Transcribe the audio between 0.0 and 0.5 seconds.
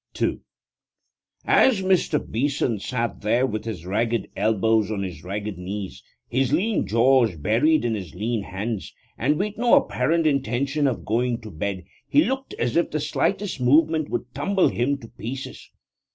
< 2